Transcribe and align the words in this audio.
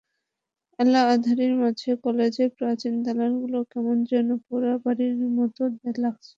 আলো-আঁধারির 0.79 1.53
মাঝে 1.61 1.89
কলেজের 2.03 2.49
প্রাচীন 2.57 2.93
দালানগুলো 3.05 3.59
কেমন 3.71 3.97
যেন 4.11 4.27
পোড় 4.45 4.67
বাড়ির 4.83 5.15
মতো 5.37 5.61
লাগছিল। 5.97 6.29